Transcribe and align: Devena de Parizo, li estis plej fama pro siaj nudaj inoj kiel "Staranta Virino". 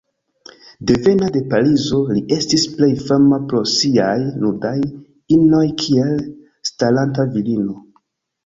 Devena 0.91 1.27
de 1.35 1.41
Parizo, 1.51 1.99
li 2.15 2.23
estis 2.37 2.63
plej 2.79 2.89
fama 3.09 3.39
pro 3.51 3.61
siaj 3.73 4.17
nudaj 4.47 4.75
inoj 5.37 5.63
kiel 5.85 6.17
"Staranta 6.73 7.29
Virino". 7.37 7.79